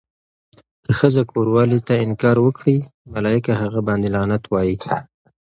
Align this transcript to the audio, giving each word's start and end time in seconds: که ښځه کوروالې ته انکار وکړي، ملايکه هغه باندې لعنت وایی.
که 0.83 0.91
ښځه 0.99 1.21
کوروالې 1.31 1.79
ته 1.87 1.93
انکار 2.05 2.37
وکړي، 2.41 2.77
ملايکه 3.13 3.51
هغه 3.61 3.79
باندې 3.87 4.07
لعنت 4.15 4.43
وایی. 4.47 4.75